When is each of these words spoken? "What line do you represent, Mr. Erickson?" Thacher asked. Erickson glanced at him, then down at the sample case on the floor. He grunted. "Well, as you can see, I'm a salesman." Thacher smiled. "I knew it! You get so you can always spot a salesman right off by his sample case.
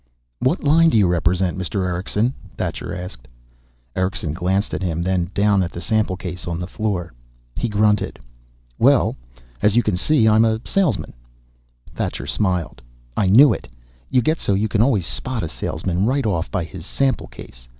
"What 0.39 0.63
line 0.63 0.89
do 0.89 0.97
you 0.97 1.05
represent, 1.05 1.59
Mr. 1.59 1.85
Erickson?" 1.85 2.33
Thacher 2.57 2.91
asked. 2.91 3.27
Erickson 3.95 4.33
glanced 4.33 4.73
at 4.73 4.81
him, 4.81 5.03
then 5.03 5.29
down 5.35 5.61
at 5.61 5.71
the 5.71 5.79
sample 5.79 6.17
case 6.17 6.47
on 6.47 6.57
the 6.57 6.65
floor. 6.65 7.13
He 7.55 7.69
grunted. 7.69 8.17
"Well, 8.79 9.15
as 9.61 9.75
you 9.75 9.83
can 9.83 9.97
see, 9.97 10.27
I'm 10.27 10.43
a 10.43 10.59
salesman." 10.65 11.13
Thacher 11.93 12.25
smiled. 12.25 12.81
"I 13.15 13.27
knew 13.27 13.53
it! 13.53 13.67
You 14.09 14.23
get 14.23 14.39
so 14.39 14.55
you 14.55 14.67
can 14.67 14.81
always 14.81 15.05
spot 15.05 15.43
a 15.43 15.47
salesman 15.47 16.07
right 16.07 16.25
off 16.25 16.49
by 16.49 16.63
his 16.63 16.83
sample 16.83 17.27
case. 17.27 17.67